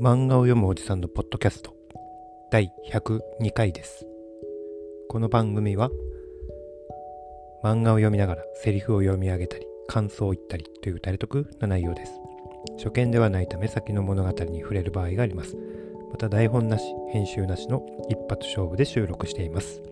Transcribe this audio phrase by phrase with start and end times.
[0.00, 1.74] 漫画を読むおじさんのポッドキャスト。
[2.52, 4.06] 第102回です。
[5.08, 5.90] この番組は
[7.64, 12.12] 漫画を読みながらセリフを読み上げたり感想を言ったりという誰得な内容です。
[12.78, 15.56] 初見ではないため先の物語に触れる場合があります。
[16.12, 19.82] また台本なし編集なしの一発勝負で収録しています。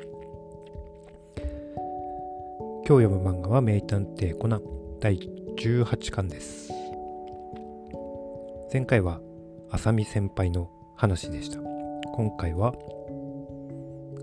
[2.88, 4.62] 今日読む漫画は名探偵コナン。
[5.01, 5.19] 第
[5.57, 6.70] 18巻です。
[8.73, 9.20] 前回は
[9.69, 11.59] 浅見先輩の話でした。
[12.15, 12.73] 今回は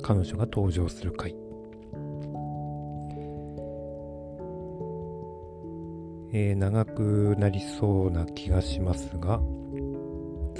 [0.01, 1.35] 彼女が登場する回。
[6.31, 9.39] えー、長くなりそうな気がしますが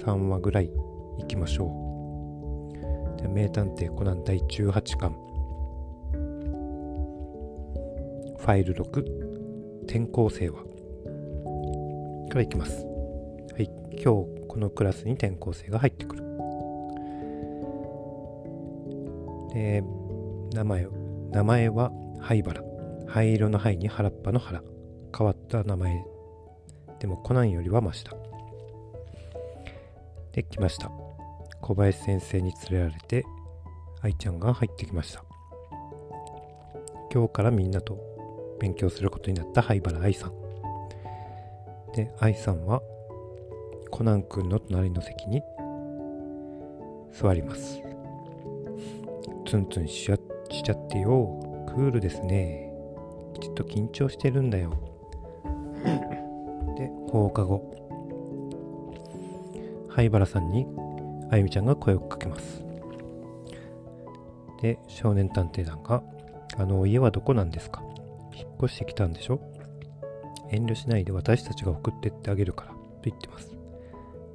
[0.05, 0.69] 3話ぐらい
[1.17, 1.67] いきましょ
[3.17, 3.21] う。
[3.21, 5.15] で名探偵コナン第18巻。
[8.37, 10.61] ファイル6転校生は
[12.29, 12.85] からいきます。
[13.53, 13.69] はい
[14.03, 16.23] 今日このクラスに転校生が入ってくる。
[19.51, 19.83] で
[20.53, 20.87] 名前
[21.31, 22.61] 名前は灰原。
[23.07, 24.61] 灰色の灰に原っぱの原。
[25.17, 26.05] 変わった名前。
[26.99, 28.11] でもコナンよりはマシだ
[30.33, 30.91] できました。
[31.61, 33.25] 小林先生に連れられて
[34.03, 35.23] 愛ちゃんが入ってきました。
[37.11, 37.97] 今日からみんなと
[38.59, 40.31] 勉強することになった灰原愛さん。
[41.95, 42.83] で愛さんは
[43.95, 45.43] コナン君の隣の席に
[47.11, 47.79] 座ります。
[49.45, 50.15] ツンツンしちゃ
[50.73, 51.63] ってよ。
[51.67, 52.73] クールですね。
[53.39, 54.71] きっと緊張してるんだよ。
[56.75, 57.61] で放課後。
[59.89, 60.65] 灰原さんに
[61.29, 62.65] あゆみちゃんが声をかけます。
[64.63, 66.01] で少年探偵団が
[66.57, 67.83] 「あの家はどこなんですか？
[68.33, 69.39] 引っ越してきたんでしょ？
[70.49, 73.52] 遠慮しないで私たちが送ってってあげるからと言ってます。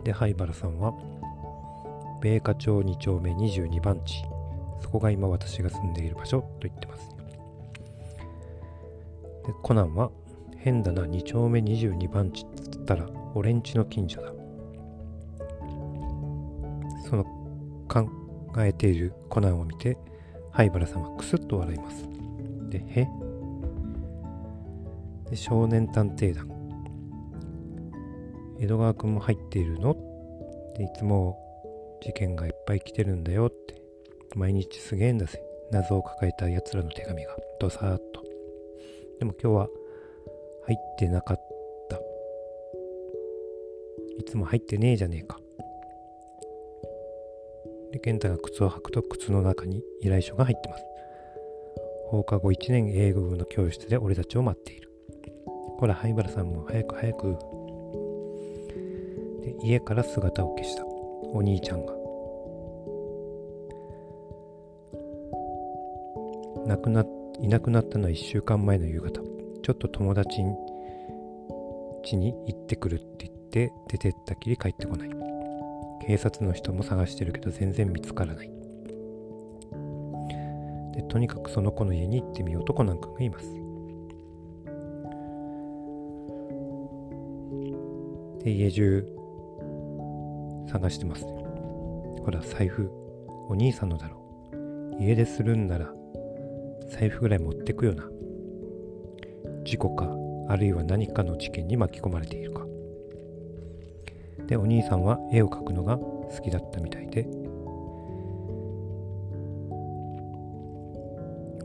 [0.09, 0.95] で灰原さんは
[2.23, 4.25] 米花町2丁目22番地
[4.81, 7.11] そこが今私が住んでいる場所と言ってます。
[9.47, 10.11] でコナンは
[10.57, 14.33] 変だな2丁目22番地っつったら俺んちの近所だ。
[17.07, 17.25] その
[17.87, 18.09] 考
[18.61, 19.99] えているコナンを見て
[20.53, 22.09] 灰原さんはクスッと笑います。
[22.71, 23.07] でへ。
[25.29, 26.58] で少年探偵団。
[28.61, 29.97] 江戸川くんも入っているの
[30.77, 31.39] でいつも
[32.03, 33.81] 事件がいっぱい来てるんだよって
[34.35, 38.23] 毎日すげえんだぜ謎を抱えた奴らの手紙がドサーッと
[39.19, 39.69] でも今日は
[40.67, 41.37] 入ってなかっ
[41.89, 41.97] た
[44.19, 45.39] いつも入ってねえじゃねえか
[47.93, 50.85] で健太が靴を履くと靴の中に依頼書が入ってます
[52.09, 54.91] 放課後1年英語部の教室で俺たちを待っている
[55.79, 57.39] ほら灰原さんも早く早く
[59.63, 60.85] 家から姿を消した。
[61.33, 61.93] お兄ちゃんが。
[66.67, 67.05] 亡くな
[67.41, 69.21] いなくなったのは1週間前の夕方。
[69.63, 70.57] ちょっと友達ん
[72.03, 75.11] 家に行ってくるって言って出てったきり帰ってこない。
[76.07, 78.51] 警察の人も探してるけど全然見つからない。
[80.95, 83.47] でとにかくその子の家に行ってみようとコナン君がいます。
[88.45, 89.18] で家中
[90.69, 91.25] 探してます。
[91.25, 91.33] ね
[92.25, 92.91] ほら財布。
[93.49, 94.23] お兄さんのだろ
[94.99, 95.03] う。
[95.03, 95.91] 家でするんなら
[96.91, 98.05] 財布ぐらい持ってくよな。
[99.65, 100.09] 事故か
[100.49, 102.67] あるいは何かの事件に巻き込まれているか。
[104.47, 107.27] でお兄さんは絵を描くのが好きだったみたいで。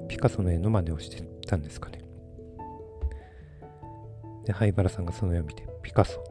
[0.07, 1.99] ピカソの絵の真似をしてたんですかね。
[4.45, 6.23] で灰原さんがその絵を見てピカソ。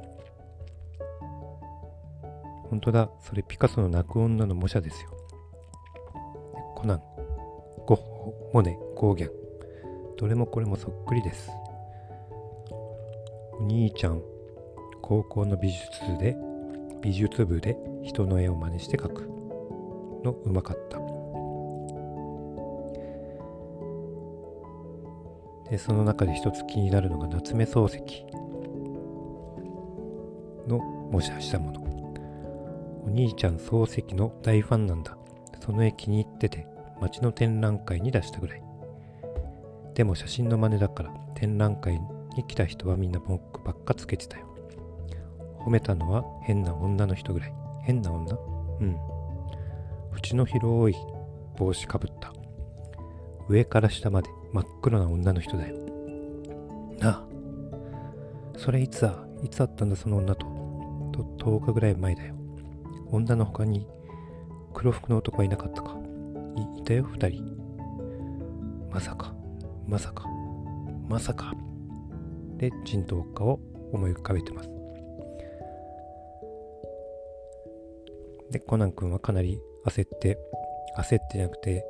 [2.72, 3.10] 本当だ。
[3.20, 5.10] それピカソの泣く女の模写ですよ。
[6.74, 7.02] コナン。
[7.84, 8.78] ゴッホモネ。
[8.96, 9.30] ゴーギャン。
[10.16, 11.50] どれもこれもそっくりです。
[13.60, 14.22] お兄ちゃん。
[15.02, 16.34] 高校の美術で
[17.02, 19.28] 美術部で人の絵を真似して描く。
[20.24, 20.98] のうまかった。
[25.70, 28.24] でその中で一つ気になるのが夏目漱石
[30.66, 30.78] の
[31.10, 31.81] 模写したもの。
[33.12, 35.16] 兄ちゃん漱石の大ファンなんだ。
[35.64, 36.66] その絵気に入ってて
[37.00, 38.62] 街の展覧会に出したぐらい。
[39.94, 42.00] でも写真の真似だから展覧会
[42.36, 44.46] に来た人はみんな文句ばっかつけてたよ。
[45.60, 47.54] 褒めたのは変な女の人ぐらい。
[47.84, 48.36] 変な女？
[48.80, 48.96] うん。
[50.16, 50.96] 縁の広い
[51.56, 52.32] 帽子かぶった。
[53.48, 55.76] 上から下まで真っ黒な女の人だよ。
[56.98, 57.24] なあ。
[58.56, 59.14] それいつだ？
[59.42, 60.46] いつあったんだその女と。
[61.12, 62.34] と10日ぐらい前だよ。
[63.12, 63.86] 女の他に
[64.72, 65.98] 黒服の男はいなかったか？
[66.56, 67.04] いいたよ？
[67.04, 67.44] 二人。
[68.90, 69.34] まさか。
[69.86, 70.26] まさか。
[71.08, 71.52] まさか。
[72.56, 73.60] で人頭家を
[73.92, 74.70] 思い浮かべてます。
[78.50, 80.38] でコナン君はかなり焦って
[80.98, 81.84] 焦ってじゃなくて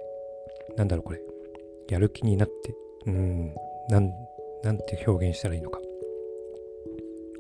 [0.77, 1.21] なんだろうこれ。
[1.89, 2.75] やる気になって
[3.07, 3.55] うん
[3.89, 4.11] なん
[4.65, 5.81] なんて表現したらいいのか。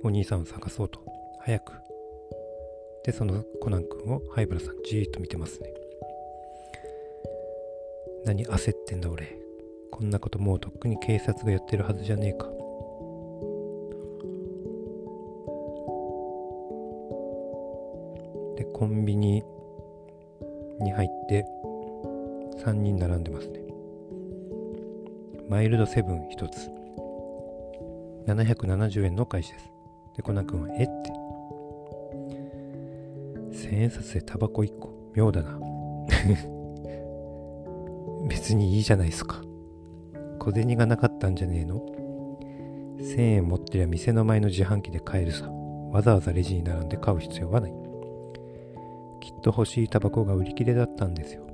[0.05, 1.01] お兄さんを探そうと。
[1.41, 1.73] 早く。
[3.05, 5.73] でそのコナン君を灰原さんじーっと見てますね。
[8.25, 9.37] 何焦ってんだ俺。
[9.91, 12.47] こんなこともうとっくに警察がやってるはずじゃねえか。
[18.57, 19.43] でコンビニ
[20.81, 21.45] に入って
[22.65, 23.61] 3人並んでますね。
[25.49, 26.71] マイルドセブン1つ。
[28.27, 29.71] 770円の開始です。
[30.17, 31.22] でコナン君はえって。
[33.73, 35.11] 千円札でタバコ1個。
[35.15, 35.59] 妙だな。
[38.29, 39.41] 別にいいじゃないですか。
[40.39, 41.81] 小銭がなかったんじゃねえの。
[42.99, 45.51] 1000円持ってりゃ店の前の自販機で買えるさ。
[45.91, 47.73] わざわざレジに並んで買う必要はない。
[49.21, 51.47] きっと欲しいタバコが売り切れだったんですよ。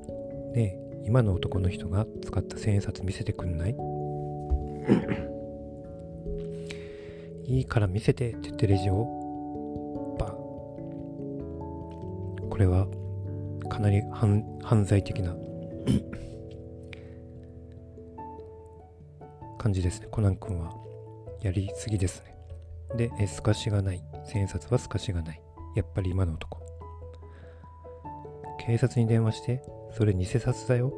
[0.54, 3.76] ねえ今の男の人が使った千円札見せてくんない？
[7.46, 9.17] いいから見せてって言ってレジを
[12.58, 12.88] これは
[13.70, 15.30] かなり犯罪的な
[19.58, 20.08] 感じですね。
[20.10, 20.74] コナン君は
[21.40, 22.36] やりすぎですね。
[22.96, 24.02] でえ透かしがない。
[24.24, 25.42] 千円札は透かしがない。
[25.76, 26.58] やっぱり今の男。
[28.58, 29.62] 警察に電話して
[29.92, 30.88] それ偽札だよ。
[30.88, 30.90] っ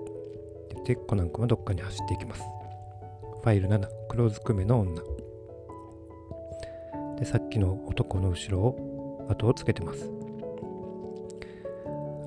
[0.68, 2.42] て言ってコナン君はどっかに走っていきます。
[3.42, 5.02] ファイル7黒ずくめの女。
[7.18, 10.19] でさっきの男の後ろを後をつけてます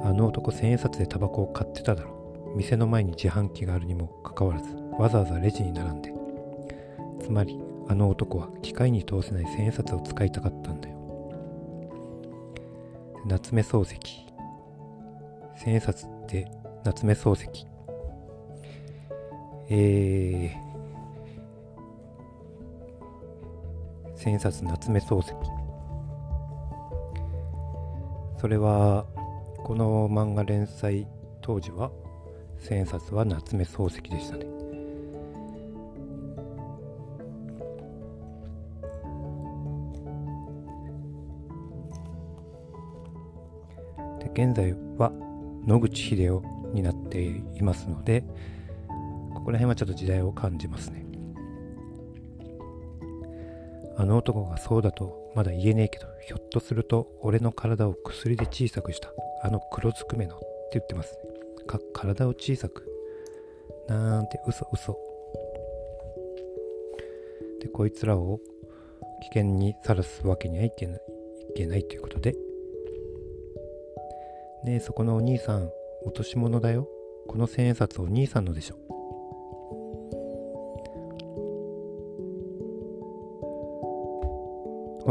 [0.04, 6.14] あの男千円札でタバコを買ってただろ店の前に自販機があるにもかかわらずわざわざレジに並んで。
[7.24, 10.96] つまりあの男は機械に通せない千円札を使いたかったんだよ。
[13.26, 13.98] 夏目漱石。
[15.56, 16.52] 千円札って
[16.84, 17.48] 夏目漱石。
[19.70, 20.64] えー。
[24.18, 25.34] 千円札夏目漱石。
[28.40, 29.06] それは
[29.64, 31.08] この漫画連載
[31.42, 31.90] 当時は
[32.60, 34.46] 千円札は夏目漱石でしたね。
[44.20, 45.12] で現在は
[45.66, 46.44] 野口英世
[46.74, 48.26] になっていますので
[49.34, 51.03] ここら辺はちょっと時代を感じますね。
[53.96, 61.34] あの男がそうだとまだ言えねえけど、ひょっとすると俺の体を薬で小さくした、あの黒ずくめのって言ってますね。
[61.66, 62.88] か、体を小さく。
[63.88, 64.98] なんて嘘嘘。
[67.62, 68.40] で、こいつらを
[69.22, 71.02] 危険にさらすわけにはいけない、
[71.52, 72.34] いけないということで。
[74.64, 75.70] ねえ、そこのお兄さん、
[76.06, 76.88] 落とし物だよ。
[77.28, 78.93] この千円札お兄さんのでしょ。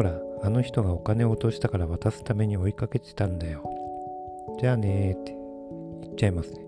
[0.03, 3.63] ほら、あの人がお金を落としたから渡すために追いかけてたんだよ。
[4.61, 5.37] じゃあねーって
[6.03, 6.59] 言っちゃいますね。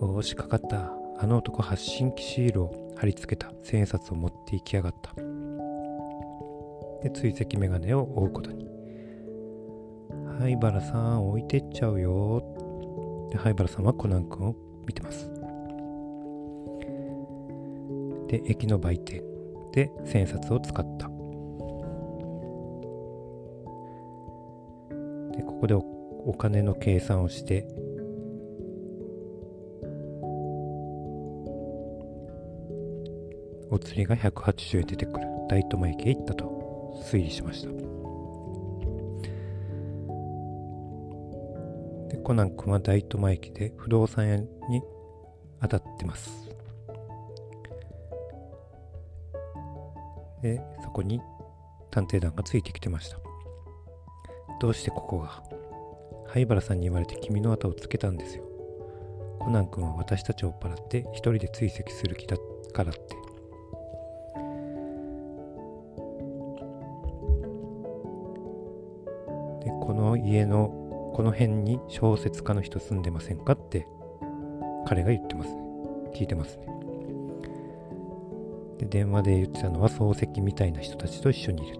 [0.00, 0.90] おーしかかった。
[1.18, 5.12] あの男発信機シールを貼り付けた千円札を持って行きやがった。
[7.02, 8.66] で、追跡メガネを追うことに。
[10.38, 12.42] 灰原さん置いてっちゃうよ。
[13.30, 15.30] で、灰原さんはコナン君を見てます。
[18.28, 19.22] で、駅の売店
[19.72, 21.07] で千円札を使った。
[25.58, 27.66] こでお金の計算をして
[33.70, 35.26] お釣りが180円出てくる。
[35.48, 37.68] 大友駅へ行ったと推理しました。
[42.08, 44.46] でコナン君は大友駅で不動産屋に
[45.60, 46.30] 当たってます。
[50.42, 51.20] でそこに
[51.90, 53.27] 探偵団がついてきてました。
[54.60, 55.42] どうしてここが？
[56.26, 58.44] 灰原さんに言われて君の後をつけたんですよ。
[59.38, 62.36] コナン君は私たちを追っ払って一人で追跡する気だ
[62.74, 63.00] からって。
[69.64, 70.68] で、この家の
[71.14, 73.86] この辺に小説家の人住んでませんかって
[74.86, 75.56] 彼が言ってますね。
[76.14, 76.66] 聞いてますね。
[78.78, 81.77] で、電話で言ってたのは漱石みたいな人たちと一緒にいる。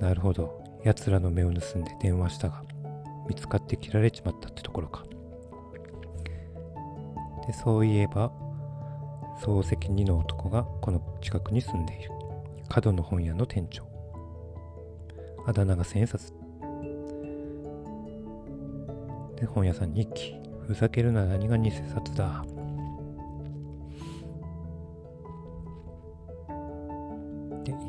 [0.00, 0.60] なるほど。
[0.82, 2.62] 奴らの目を盗んで電話したが
[3.28, 5.04] 見つかって切られちまったってところか。
[7.46, 8.32] でそういえば
[9.42, 12.10] 漱石2の男がこの近くに住んでいる。
[12.68, 13.84] 角の本屋の店長。
[15.46, 16.32] あだ名が千円札。
[19.36, 20.34] で本屋さんに行き
[20.66, 22.44] ふざけるな何が偽札だ。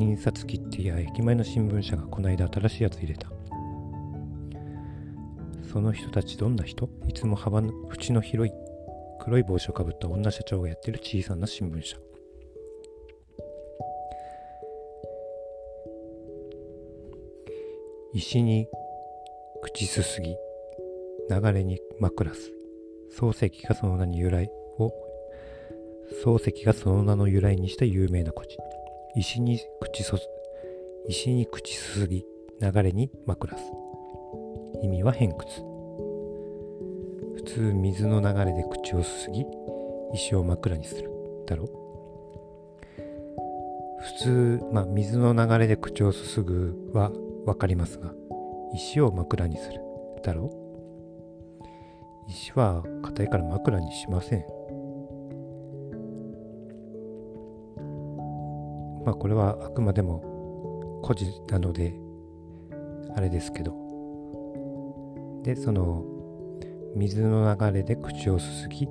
[0.01, 3.31] 印刷機ってや駅前の新聞社がこないだ新しいやつ入れた。
[5.71, 6.89] その人たちどんな人？
[7.07, 8.53] いつも幅の縁の広い
[9.21, 11.97] 黒い帽子をかぶった女社長がやってる小さな新聞社。
[18.13, 18.67] 石に
[19.61, 20.35] 口すすぎ
[21.29, 22.51] 流れに枕す。
[23.17, 24.91] 漱石がその名に由来を
[26.25, 28.57] 漱石がその名の由来にした有名な古事。
[29.15, 30.17] 石に口そ
[31.07, 32.25] 石に口すすぎ
[32.61, 33.63] 流れに枕す。
[34.81, 35.61] 意味は偏屈。
[37.35, 39.45] 普通水の流れで口をすすぎ
[40.13, 41.11] 石を枕にする。
[41.45, 41.67] だろう。
[44.01, 47.11] 普通、まあ、水の流れで口をすすぐは
[47.45, 48.13] 分かりますが
[48.73, 49.81] 石を枕にする。
[50.23, 50.51] だろ
[52.27, 52.29] う。
[52.29, 54.60] 石は硬いから枕にしません。
[59.11, 61.93] まあこれはあくまでも故事なので
[63.13, 63.75] あれですけど。
[65.43, 66.05] でその
[66.95, 68.87] 水の流れで口をすすぎ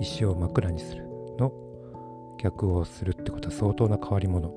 [0.00, 1.04] 石を枕にする
[1.38, 1.52] の
[2.42, 4.52] 逆をするってことは相当な変わり者。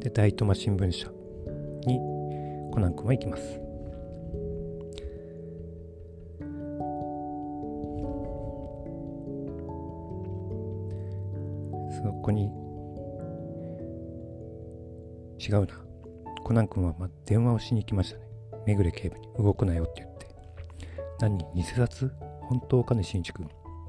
[0.00, 1.08] で大苫新聞社
[1.86, 1.98] に
[2.72, 3.60] コナン君は行きます。
[12.02, 12.67] そこに
[15.48, 15.68] 違うな。
[16.44, 18.28] コナン君はま電話をしに行きましたね。
[18.66, 19.28] めぐれ警部に。
[19.38, 20.26] 動くなよって言って。
[21.20, 22.12] 何偽札？
[22.42, 23.44] 本当かね新築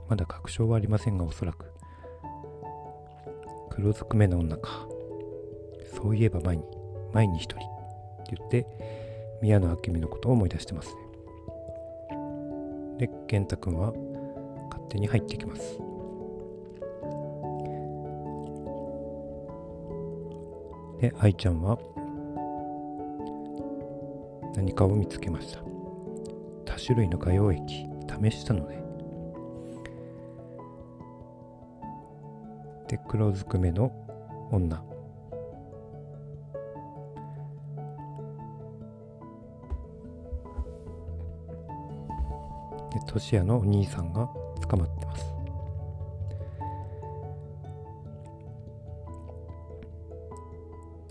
[0.08, 1.66] まだ確証はありませんがおそらく。
[3.72, 4.88] 黒ずくめの女か。
[5.96, 6.64] そういえば前に
[7.12, 7.58] 前に一人。
[7.58, 7.60] っ
[8.26, 8.66] て言って
[9.42, 11.02] 宮野明美のことを思い出してますね。
[13.00, 13.94] で健太君は
[14.70, 15.80] 勝手に入ってきます。
[21.00, 21.80] で愛ちゃんは
[24.56, 25.60] 何かを見つけました。
[26.66, 27.86] 多種類の画用液
[28.22, 28.78] 試したので
[32.88, 33.92] で黒ずくめの
[34.52, 34.84] 女。
[42.92, 44.28] でトシヤのお兄さんが
[44.68, 45.39] 捕まってます。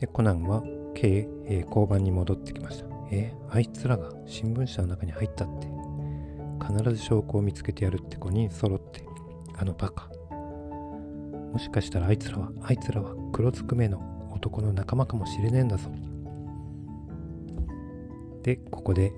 [0.01, 0.63] でコナンは
[0.95, 2.87] K、えー、交番に戻ってきました。
[3.11, 5.79] えー、あいつらが新聞社の中に入ったって。
[6.69, 9.03] 必ず証拠を見つけてやるって5人揃って
[9.57, 10.11] あのバカ。
[11.53, 15.91] もしかしたらあいつらはあいつらは黒ずくめの男の仲間かもしれねえんだぞ。
[18.43, 19.13] でここで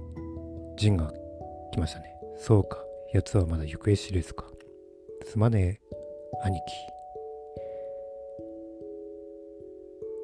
[0.76, 1.12] ジンが
[1.72, 2.14] 来ましたね。
[2.38, 2.78] そうか
[3.12, 4.44] 奴はまだ行方知れずか。
[5.24, 5.96] すまねえ
[6.44, 6.99] 兄貴。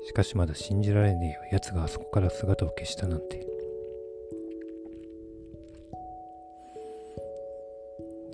[0.06, 1.40] しかしまだ信じられねえよ。
[1.50, 3.44] 奴があそこから姿を消したなんて。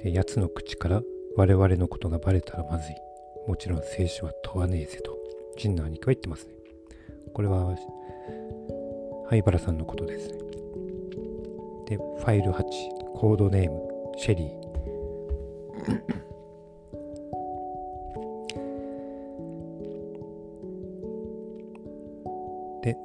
[0.05, 1.03] で奴の口から
[1.35, 2.95] 我々のことがバレたらまずい。
[3.49, 5.17] もちろん生死は問わねえぜと。
[5.57, 6.53] 陣の兄貴は言ってますね。
[7.33, 7.75] これは
[9.31, 10.29] 灰原さんのことです。
[10.29, 10.35] ね
[11.87, 12.63] でファイル8
[13.15, 13.81] コードネーム。
[14.19, 16.22] シェリー。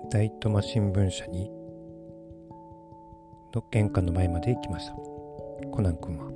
[0.10, 1.52] 大苫新聞社に
[3.54, 4.94] の玄関の前まで行きました。
[5.72, 6.32] コナン君は。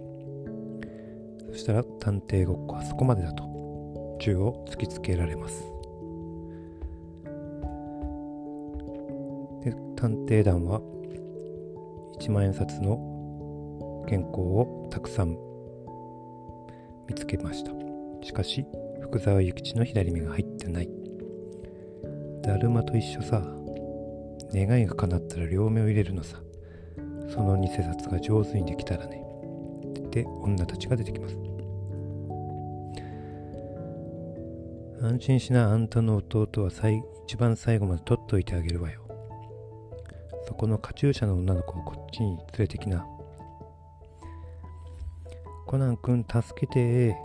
[1.51, 5.63] そしたら探偵ごっこはそこまでだと銃を突きつけられます。
[9.63, 10.81] で探偵団は
[12.19, 15.37] 1万円札の原稿をたくさん
[17.07, 17.71] 見つけました。
[18.21, 18.65] しかし
[18.99, 20.89] 福沢諭吉の左目が入ってない。
[22.41, 23.60] だるまと一緒さ。
[24.53, 26.37] 願いが叶ったら両目を入れるのさ。
[27.29, 29.23] その偽札が上手にできたらね。
[29.99, 31.37] って女たちが出てきます。
[35.01, 39.01] 安心しなあんたの弟は最一番最後まで取っといてあげるわよ。
[40.45, 43.07] そこのカチューシャの女の子をこっちに連れてきな。
[45.65, 47.15] コナン君助けて。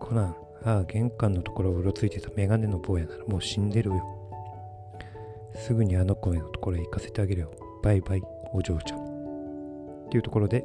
[0.00, 4.19] コナンああ玄関のところをうろついてたメガネの坊やならもう死んでるよ。
[5.60, 7.50] すぐにあの子のところへ行かせてあげるよ。
[7.82, 8.98] バイバイ、お嬢ちゃん。
[10.06, 10.64] っていうところで、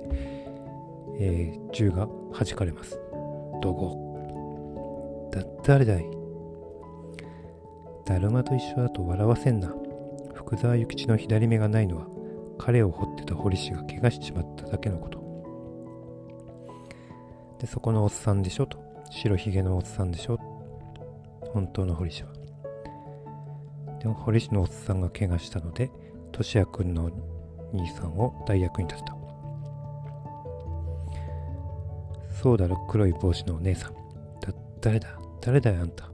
[1.19, 2.99] えー、銃が弾かれます。
[3.61, 6.05] どこだ、誰だい？
[8.05, 9.73] だるまと一緒だと笑わせんな。
[10.33, 12.07] 福沢諭吉の左目がないのは、
[12.57, 15.19] 彼を掘ってた堀氏が怪我しちまっただけのこと。
[17.59, 18.77] で、そこのおっさんでしょと。
[19.09, 20.39] 白ひげのおっさんでしょ
[21.53, 22.34] 本当の堀氏は。
[24.05, 25.89] でも堀氏のおっさんが怪我したので、
[26.31, 27.09] としやくんの
[27.73, 29.17] 兄さんを代役に立てた。
[32.39, 33.93] そうだろ、黒い帽子のお姉さん。
[33.93, 35.07] だ、誰だ？
[35.41, 36.07] 誰だよ、あんた？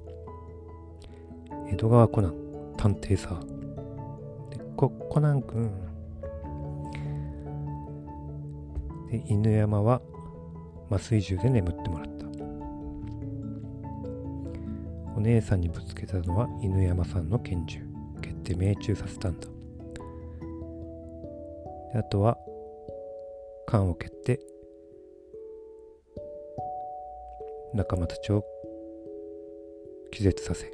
[1.70, 2.34] 江戸川コナン、
[2.78, 3.38] 探偵さ。
[4.52, 5.70] で、コ、コナン君。
[9.12, 10.02] で、犬山は
[10.90, 12.21] 麻酔銃で眠ってもらった。
[15.16, 17.80] お姉さんにぶつけたのは犬山さんの拳銃。
[18.22, 19.48] 蹴って命中させたんだ。
[21.96, 22.38] あとは、
[23.66, 24.40] 缶を蹴って
[27.74, 28.44] 仲間たちを
[30.12, 30.70] 気絶させ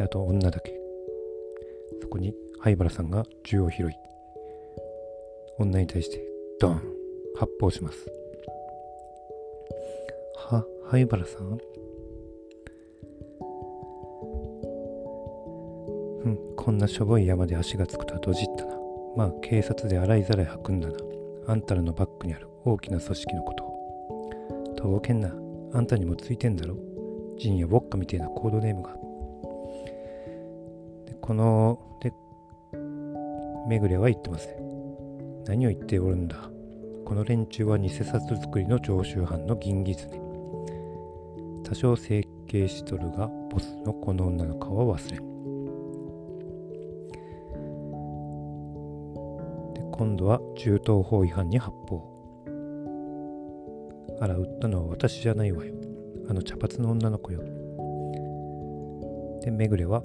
[0.00, 0.72] あと女だけ
[2.00, 3.92] そこに灰原さんが銃を拾い
[5.58, 6.20] 女に対して
[6.58, 6.82] ドン
[7.36, 8.10] 発砲します
[10.50, 11.58] は灰原さん？
[16.62, 18.76] こんなしょぼい山で足がつくとはどじったな
[19.16, 20.94] まあ警察で洗いざらい吐くんだな
[21.48, 23.72] あんたらのバックにある大きな組織のことを
[24.82, 25.32] とぼけんな。
[25.74, 26.76] あんたにもついてんだろ。
[27.38, 28.90] ジンやウォッカみたいなコードネームが。
[31.06, 32.12] でこの、で、
[33.68, 34.56] めぐれは言ってますね。
[35.46, 36.36] 何を言っておるんだ。
[37.04, 40.20] この連中は偽札作りの常習犯の銀ギズネ。
[41.64, 45.31] 多少整形しとるが、ボスのこの女の顔は忘れん。
[49.92, 52.08] 今度は銃刀法違反に発砲。
[54.20, 55.74] あら、売ったのは私じゃないわよ。
[56.28, 57.40] あの茶髪の女の子よ。
[59.42, 60.02] で、めぐれは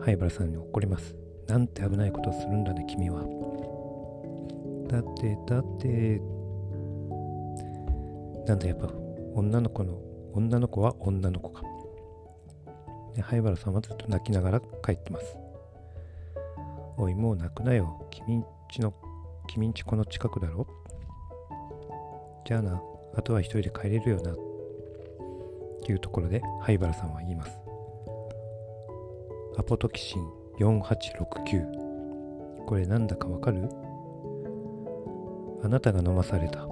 [0.00, 1.14] 灰原さんに怒ります。
[1.46, 3.22] なんて危ないことをするんだね、君は。
[4.88, 6.20] だって、だって、
[8.46, 8.90] なんだやっぱ
[9.34, 9.98] 女の子の、
[10.32, 11.62] 女の子は女の子か。
[13.14, 15.36] で、灰原さんはずっと泣きながら帰ってます。
[16.96, 18.06] おい、もう泣くなよ。
[18.10, 18.92] 君んちの、
[19.48, 20.66] 君んちこの近くだろ？
[22.44, 22.82] じゃあな。
[23.16, 24.32] あとは一人で帰れるよな。
[24.32, 24.36] っ
[25.84, 27.58] ていうところで灰原さんは言います。
[29.56, 33.68] アポトキシン4869これなんだかわかる？
[35.64, 36.66] あなたが飲まされた。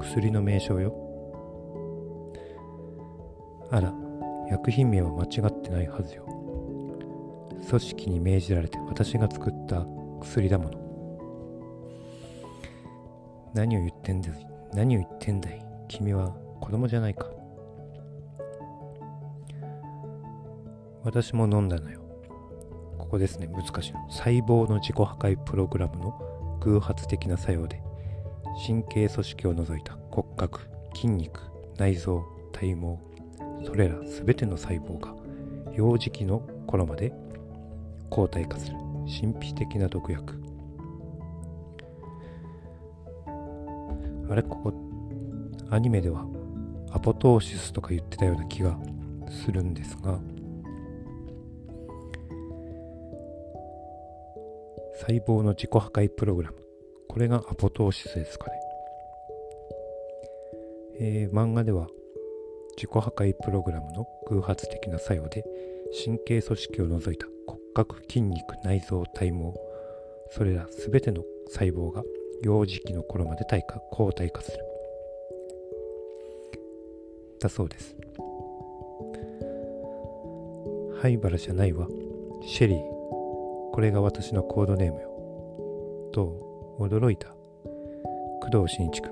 [0.00, 0.94] 薬の名称よ。
[3.70, 3.92] あら
[4.48, 6.24] 薬品名は間違ってないはずよ。
[7.68, 9.84] 組織に命じられて私が作った
[10.20, 10.85] 薬だもの。
[13.56, 14.46] 何を言ってんだい？
[14.74, 15.64] 何を言ってんだい？
[15.88, 16.28] 君は
[16.60, 17.26] 子供じゃないか。
[21.02, 22.02] 私も飲んだのよ。
[22.98, 23.46] ここですね。
[23.46, 24.10] 難しいの。
[24.10, 27.80] 細胞の自己破壊プログラムの偶発的な作用で
[28.66, 30.60] 神経組織を除いた骨格
[30.94, 31.40] 筋肉
[31.78, 32.98] 内臓体毛
[33.64, 35.14] それら全ての細胞が
[35.72, 37.14] 幼児期の頃まで
[38.10, 38.76] 抗体化する。
[39.06, 40.42] 神秘的な毒薬。
[44.28, 44.42] あれ？
[44.42, 44.72] ここ
[45.70, 46.26] アニメでは
[46.90, 48.78] アポトーシスとか言ってたような気が
[49.28, 50.18] するんですが
[55.00, 56.56] 細胞の自己破壊プログラム。
[57.08, 58.52] これがアポトーシスですかね、
[61.00, 61.86] えー、漫画では
[62.76, 65.44] 自己破壊プログラムの偶発的な作用で
[66.04, 69.54] 神経組織を除いた骨格筋肉内臓体毛
[70.30, 72.02] それら全ての細胞が
[72.42, 74.58] 幼児期の頃まで体化抗体化する。
[77.40, 77.96] だそうです。
[81.00, 81.86] 灰原じゃないわ。
[82.42, 82.78] シェリー
[83.72, 85.10] これが私のコードネームよ。
[86.12, 87.28] と驚いた。
[88.50, 89.10] 工藤新一君。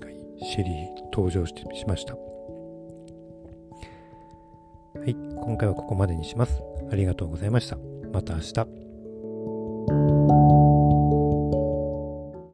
[0.00, 2.14] はいシェリー登場してしました。
[2.14, 2.20] は
[5.06, 6.62] い今回はここまでにします。
[6.90, 7.76] ありがとうございました。
[8.12, 8.89] また明日。